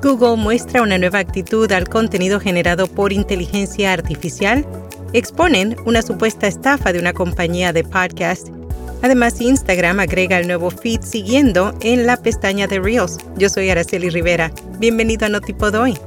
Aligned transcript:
Google 0.00 0.36
muestra 0.36 0.82
una 0.82 0.96
nueva 0.96 1.18
actitud 1.18 1.70
al 1.72 1.88
contenido 1.88 2.38
generado 2.38 2.86
por 2.86 3.12
inteligencia 3.12 3.92
artificial, 3.92 4.64
exponen 5.12 5.76
una 5.86 6.02
supuesta 6.02 6.46
estafa 6.46 6.92
de 6.92 7.00
una 7.00 7.12
compañía 7.12 7.72
de 7.72 7.82
podcast. 7.82 8.48
Además, 9.02 9.40
Instagram 9.40 9.98
agrega 9.98 10.38
el 10.38 10.46
nuevo 10.46 10.70
feed 10.70 11.00
siguiendo 11.02 11.74
en 11.80 12.06
la 12.06 12.16
pestaña 12.16 12.68
de 12.68 12.78
Reels. 12.78 13.18
Yo 13.36 13.48
soy 13.48 13.70
Araceli 13.70 14.08
Rivera. 14.08 14.52
Bienvenido 14.78 15.26
a 15.26 15.30
Notipod 15.30 15.74
hoy. 15.74 15.98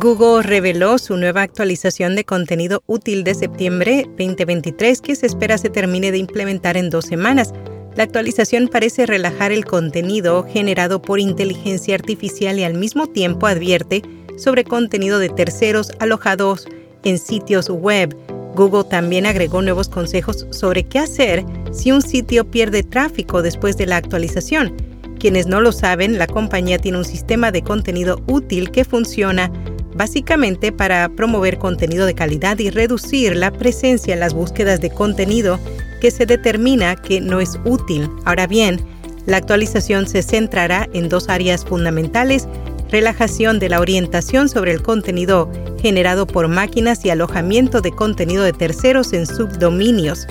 Google 0.00 0.42
reveló 0.42 0.98
su 0.98 1.16
nueva 1.16 1.42
actualización 1.42 2.14
de 2.14 2.24
contenido 2.24 2.82
útil 2.86 3.24
de 3.24 3.34
septiembre 3.34 4.04
2023 4.18 5.00
que 5.00 5.16
se 5.16 5.26
espera 5.26 5.58
se 5.58 5.70
termine 5.70 6.12
de 6.12 6.18
implementar 6.18 6.76
en 6.76 6.88
dos 6.88 7.06
semanas. 7.06 7.52
La 7.94 8.04
actualización 8.04 8.68
parece 8.68 9.04
relajar 9.04 9.52
el 9.52 9.66
contenido 9.66 10.46
generado 10.50 11.02
por 11.02 11.20
inteligencia 11.20 11.94
artificial 11.94 12.58
y 12.58 12.64
al 12.64 12.74
mismo 12.74 13.06
tiempo 13.06 13.46
advierte 13.46 14.02
sobre 14.38 14.64
contenido 14.64 15.18
de 15.18 15.28
terceros 15.28 15.92
alojados 15.98 16.66
en 17.04 17.18
sitios 17.18 17.68
web. 17.68 18.16
Google 18.54 18.84
también 18.84 19.26
agregó 19.26 19.60
nuevos 19.60 19.88
consejos 19.88 20.46
sobre 20.50 20.84
qué 20.84 21.00
hacer 21.00 21.44
si 21.70 21.92
un 21.92 22.02
sitio 22.02 22.50
pierde 22.50 22.82
tráfico 22.82 23.42
después 23.42 23.76
de 23.76 23.86
la 23.86 23.96
actualización. 23.96 24.74
Quienes 25.18 25.46
no 25.46 25.60
lo 25.60 25.70
saben, 25.70 26.18
la 26.18 26.26
compañía 26.26 26.78
tiene 26.78 26.98
un 26.98 27.04
sistema 27.04 27.52
de 27.52 27.62
contenido 27.62 28.22
útil 28.26 28.70
que 28.70 28.84
funciona 28.84 29.52
básicamente 29.94 30.72
para 30.72 31.08
promover 31.08 31.58
contenido 31.58 32.06
de 32.06 32.14
calidad 32.14 32.58
y 32.58 32.70
reducir 32.70 33.36
la 33.36 33.50
presencia 33.50 34.14
en 34.14 34.20
las 34.20 34.34
búsquedas 34.34 34.80
de 34.80 34.90
contenido 34.90 35.58
que 36.00 36.10
se 36.10 36.26
determina 36.26 36.96
que 36.96 37.20
no 37.20 37.40
es 37.40 37.58
útil. 37.64 38.08
Ahora 38.24 38.46
bien, 38.46 38.80
la 39.26 39.36
actualización 39.36 40.06
se 40.08 40.22
centrará 40.22 40.88
en 40.92 41.08
dos 41.08 41.28
áreas 41.28 41.64
fundamentales, 41.64 42.48
relajación 42.90 43.58
de 43.58 43.68
la 43.68 43.80
orientación 43.80 44.48
sobre 44.48 44.72
el 44.72 44.82
contenido 44.82 45.50
generado 45.80 46.26
por 46.26 46.48
máquinas 46.48 47.04
y 47.04 47.10
alojamiento 47.10 47.80
de 47.80 47.92
contenido 47.92 48.42
de 48.42 48.52
terceros 48.52 49.12
en 49.12 49.26
subdominios. 49.26 50.26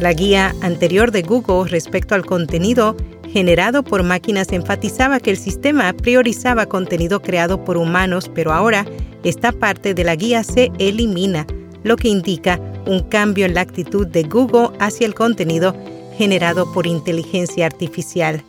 La 0.00 0.12
guía 0.12 0.54
anterior 0.60 1.12
de 1.12 1.22
Google 1.22 1.70
respecto 1.70 2.14
al 2.14 2.26
contenido 2.26 2.96
generado 3.32 3.82
por 3.82 4.02
máquinas 4.02 4.52
enfatizaba 4.52 5.18
que 5.18 5.30
el 5.30 5.36
sistema 5.36 5.92
priorizaba 5.94 6.66
contenido 6.66 7.20
creado 7.20 7.64
por 7.64 7.78
humanos, 7.78 8.30
pero 8.34 8.52
ahora 8.52 8.84
esta 9.24 9.52
parte 9.52 9.94
de 9.94 10.04
la 10.04 10.16
guía 10.16 10.44
se 10.44 10.70
elimina, 10.78 11.46
lo 11.82 11.96
que 11.96 12.08
indica 12.08 12.60
un 12.86 13.00
cambio 13.00 13.46
en 13.46 13.54
la 13.54 13.62
actitud 13.62 14.06
de 14.06 14.24
Google 14.24 14.68
hacia 14.80 15.06
el 15.06 15.14
contenido 15.14 15.74
generado 16.18 16.70
por 16.72 16.86
inteligencia 16.86 17.66
artificial. 17.66 18.44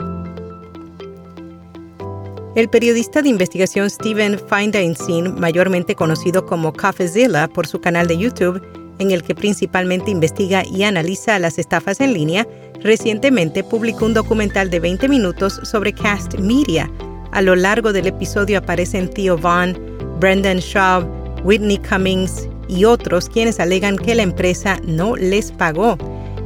El 2.56 2.70
periodista 2.70 3.22
de 3.22 3.30
investigación 3.30 3.90
Steven 3.90 4.38
Feinstein, 4.38 5.40
mayormente 5.40 5.95
conocido 5.95 6.45
como 6.45 6.74
CoffeeZilla 6.74 7.47
por 7.47 7.66
su 7.66 7.81
canal 7.81 8.06
de 8.07 8.18
YouTube, 8.18 8.62
en 9.00 9.12
el 9.12 9.24
que 9.24 9.36
principalmente 9.36 10.12
investiga 10.12 10.64
y 10.66 10.84
analiza 10.84 11.40
las 11.40 11.58
estafas 11.58 12.00
en 12.02 12.14
línea, 12.14 12.48
recientemente 12.81 13.64
publicó 13.64 14.06
un 14.06 14.14
documental 14.14 14.70
de 14.70 14.80
20 14.80 15.08
minutos 15.08 15.59
sobre 15.64 15.94
Cast 15.94 16.36
Media. 16.40 16.90
A 17.31 17.42
lo 17.42 17.56
largo 17.56 17.94
del 17.94 18.08
episodio 18.08 18.59
aparecen 18.59 19.09
Theo 19.09 19.38
Vaughn, 19.38 19.76
Brendan 20.20 20.59
Shaw, 20.59 21.04
Whitney 21.44 21.78
Cummings 21.78 22.48
y 22.68 22.86
otros 22.86 23.30
quienes 23.30 23.59
alegan 23.59 23.98
que 23.98 24.16
la 24.16 24.24
empresa 24.24 24.80
no 24.86 25.16
les 25.16 25.52
pagó. 25.52 25.98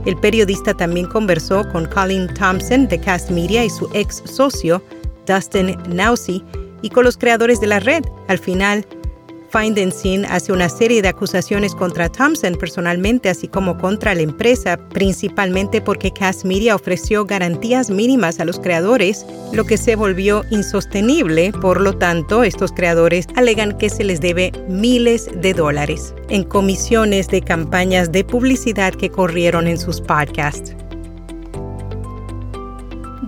El 0.06 0.16
periodista 0.16 0.74
también 0.74 1.08
conversó 1.08 1.68
con 1.72 1.86
Colin 1.86 2.34
Thompson 2.34 2.88
de 2.88 3.00
Cast 3.00 3.30
Media 3.30 3.66
y 3.66 3.70
su 3.70 3.90
ex 3.94 4.24
socio, 4.26 4.82
Dustin 5.26 5.76
Nausey, 5.90 6.44
y 6.82 6.90
con 6.90 7.04
los 7.04 7.18
creadores 7.18 7.60
de 7.60 7.68
la 7.68 7.80
red. 7.80 8.04
Al 8.28 8.40
final, 8.40 8.86
Sin 9.92 10.26
hace 10.26 10.52
una 10.52 10.70
serie 10.70 11.02
de 11.02 11.08
acusaciones 11.08 11.74
contra 11.74 12.10
Thompson 12.10 12.56
personalmente, 12.56 13.30
así 13.30 13.48
como 13.48 13.78
contra 13.78 14.14
la 14.14 14.22
empresa, 14.22 14.78
principalmente 14.78 15.82
porque 15.82 16.12
Cast 16.12 16.46
Media 16.46 16.76
ofreció 16.76 17.26
garantías 17.26 17.90
mínimas 17.90 18.40
a 18.40 18.46
los 18.46 18.60
creadores, 18.60 19.26
lo 19.54 19.64
que 19.64 19.78
se 19.78 19.96
volvió 19.96 20.44
insostenible. 20.52 21.52
Por 21.54 21.82
lo 21.82 21.98
tanto, 21.98 22.44
estos 22.44 22.72
creadores 22.72 23.26
alegan 23.36 23.78
que 23.78 23.90
se 23.90 24.04
les 24.04 24.22
debe 24.22 24.52
miles 24.68 25.30
de 25.34 25.54
dólares 25.54 26.14
en 26.30 26.44
comisiones 26.44 27.28
de 27.30 27.42
campañas 27.42 28.12
de 28.12 28.24
publicidad 28.24 28.94
que 28.94 29.10
corrieron 29.10 29.68
en 29.68 29.80
sus 29.80 30.02
podcasts. 30.02 30.76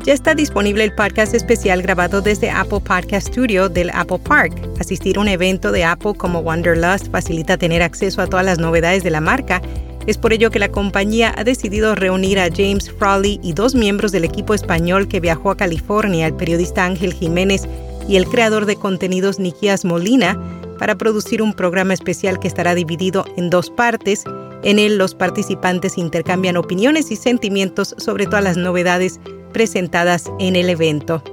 Ya 0.10 0.16
está 0.16 0.34
disponible 0.34 0.84
el 0.84 0.92
podcast 0.92 1.36
especial 1.36 1.84
grabado 1.84 2.20
desde 2.20 2.50
Apple 2.50 2.80
Podcast 2.80 3.28
Studio 3.28 3.70
del 3.70 3.92
Apple 3.92 4.18
Park. 4.18 4.60
Asistir 4.80 5.18
a 5.18 5.22
un 5.22 5.28
evento 5.28 5.72
de 5.72 5.84
Apple 5.84 6.16
como 6.18 6.40
Wanderlust 6.40 7.12
facilita 7.12 7.58
tener 7.58 7.84
acceso 7.84 8.20
a 8.20 8.26
todas 8.26 8.44
las 8.44 8.58
novedades 8.58 9.04
de 9.04 9.12
la 9.12 9.22
marca. 9.22 9.62
Es 10.08 10.18
por 10.18 10.34
ello 10.34 10.50
que 10.50 10.58
la 10.58 10.70
compañía 10.70 11.32
ha 11.38 11.44
decidido 11.44 11.94
reunir 11.94 12.40
a 12.40 12.50
James 12.50 12.92
Frawley 12.92 13.40
y 13.44 13.54
dos 13.54 13.76
miembros 13.76 14.12
del 14.12 14.24
equipo 14.24 14.56
español 14.56 15.08
que 15.08 15.20
viajó 15.20 15.52
a 15.52 15.58
California, 15.58 16.26
el 16.26 16.34
periodista 16.34 16.86
Ángel 16.86 17.14
Jiménez 17.14 17.68
y 18.08 18.16
el 18.16 18.26
creador 18.26 18.66
de 18.66 18.78
contenidos 18.78 19.38
Nikias 19.38 19.86
Molina, 19.86 20.44
para 20.80 20.96
producir 20.96 21.44
un 21.44 21.54
programa 21.54 21.94
especial 21.94 22.40
que 22.40 22.48
estará 22.48 22.74
dividido 22.74 23.26
en 23.38 23.52
dos 23.52 23.70
partes. 23.70 24.24
En 24.64 24.80
él 24.80 24.98
los 24.98 25.14
participantes 25.14 26.00
intercambian 26.00 26.58
opiniones 26.58 27.12
y 27.12 27.16
sentimientos 27.16 27.94
sobre 28.00 28.26
todas 28.26 28.44
las 28.44 28.58
novedades 28.58 29.20
presentadas 29.52 30.26
en 30.40 30.56
el 30.56 30.70
evento. 30.70 31.24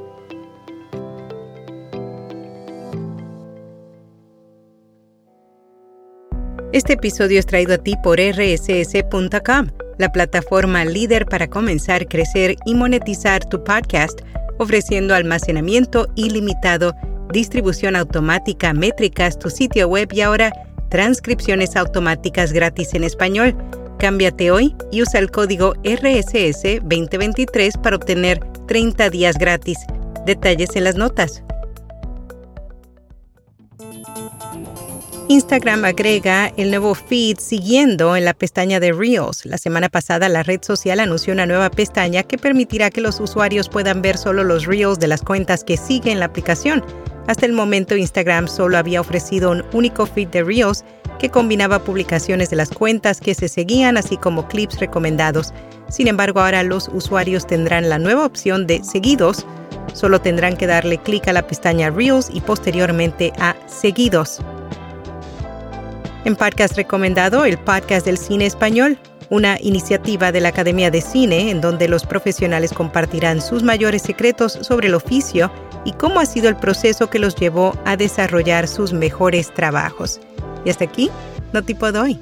Este 6.72 6.92
episodio 6.92 7.38
es 7.38 7.46
traído 7.46 7.74
a 7.74 7.78
ti 7.78 7.94
por 8.02 8.18
rss.com, 8.20 9.68
la 9.98 10.12
plataforma 10.12 10.84
líder 10.84 11.24
para 11.24 11.48
comenzar, 11.48 12.06
crecer 12.06 12.56
y 12.66 12.74
monetizar 12.74 13.44
tu 13.48 13.64
podcast, 13.64 14.20
ofreciendo 14.58 15.14
almacenamiento 15.14 16.08
ilimitado, 16.16 16.94
distribución 17.32 17.96
automática, 17.96 18.74
métricas, 18.74 19.38
tu 19.38 19.48
sitio 19.48 19.88
web 19.88 20.10
y 20.12 20.20
ahora 20.20 20.52
transcripciones 20.90 21.76
automáticas 21.76 22.52
gratis 22.52 22.94
en 22.94 23.04
español. 23.04 23.56
Cámbiate 23.98 24.50
hoy 24.50 24.76
y 24.92 25.02
usa 25.02 25.20
el 25.20 25.30
código 25.30 25.74
RSS 25.82 26.80
2023 26.82 27.78
para 27.78 27.96
obtener 27.96 28.40
30 28.68 29.10
días 29.10 29.38
gratis. 29.38 29.78
Detalles 30.26 30.76
en 30.76 30.84
las 30.84 30.96
notas. 30.96 31.42
Instagram 35.28 35.84
agrega 35.84 36.52
el 36.56 36.70
nuevo 36.70 36.94
feed 36.94 37.38
siguiendo 37.40 38.14
en 38.14 38.24
la 38.24 38.32
pestaña 38.32 38.78
de 38.78 38.92
Reels. 38.92 39.44
La 39.44 39.58
semana 39.58 39.88
pasada 39.88 40.28
la 40.28 40.44
red 40.44 40.62
social 40.62 41.00
anunció 41.00 41.32
una 41.32 41.46
nueva 41.46 41.68
pestaña 41.68 42.22
que 42.22 42.38
permitirá 42.38 42.90
que 42.90 43.00
los 43.00 43.18
usuarios 43.18 43.68
puedan 43.68 44.02
ver 44.02 44.18
solo 44.18 44.44
los 44.44 44.66
Reels 44.66 45.00
de 45.00 45.08
las 45.08 45.22
cuentas 45.22 45.64
que 45.64 45.76
siguen 45.76 46.20
la 46.20 46.26
aplicación. 46.26 46.84
Hasta 47.26 47.44
el 47.44 47.52
momento 47.54 47.96
Instagram 47.96 48.46
solo 48.46 48.78
había 48.78 49.00
ofrecido 49.00 49.50
un 49.50 49.64
único 49.72 50.06
feed 50.06 50.28
de 50.28 50.44
Reels 50.44 50.84
que 51.18 51.28
combinaba 51.28 51.82
publicaciones 51.82 52.50
de 52.50 52.56
las 52.56 52.70
cuentas 52.70 53.20
que 53.20 53.34
se 53.34 53.48
seguían 53.48 53.96
así 53.96 54.16
como 54.16 54.46
clips 54.46 54.78
recomendados. 54.78 55.52
Sin 55.88 56.06
embargo, 56.06 56.38
ahora 56.38 56.62
los 56.62 56.86
usuarios 56.86 57.48
tendrán 57.48 57.88
la 57.88 57.98
nueva 57.98 58.26
opción 58.26 58.68
de 58.68 58.84
seguidos. 58.84 59.44
Solo 59.92 60.20
tendrán 60.20 60.56
que 60.56 60.68
darle 60.68 60.98
clic 60.98 61.26
a 61.26 61.32
la 61.32 61.48
pestaña 61.48 61.90
Reels 61.90 62.30
y 62.32 62.40
posteriormente 62.42 63.32
a 63.40 63.56
Seguidos. 63.66 64.40
En 66.26 66.34
podcast 66.34 66.76
recomendado, 66.76 67.44
el 67.44 67.56
podcast 67.56 68.04
del 68.04 68.18
cine 68.18 68.46
español, 68.46 68.98
una 69.30 69.60
iniciativa 69.60 70.32
de 70.32 70.40
la 70.40 70.48
Academia 70.48 70.90
de 70.90 71.00
Cine 71.00 71.52
en 71.52 71.60
donde 71.60 71.86
los 71.86 72.04
profesionales 72.04 72.72
compartirán 72.72 73.40
sus 73.40 73.62
mayores 73.62 74.02
secretos 74.02 74.58
sobre 74.60 74.88
el 74.88 74.96
oficio 74.96 75.52
y 75.84 75.92
cómo 75.92 76.18
ha 76.18 76.26
sido 76.26 76.48
el 76.48 76.56
proceso 76.56 77.08
que 77.10 77.20
los 77.20 77.36
llevó 77.36 77.78
a 77.84 77.96
desarrollar 77.96 78.66
sus 78.66 78.92
mejores 78.92 79.54
trabajos. 79.54 80.20
Y 80.64 80.70
hasta 80.70 80.82
aquí, 80.82 81.12
no 81.52 81.62
tipo 81.62 81.92
de 81.92 82.00
hoy. 82.00 82.20